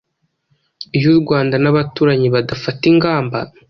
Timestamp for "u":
1.13-1.19